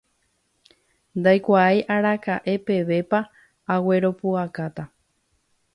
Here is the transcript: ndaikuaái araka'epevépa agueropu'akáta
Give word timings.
ndaikuaái 1.19 1.79
araka'epevépa 1.95 3.19
agueropu'akáta 3.73 4.83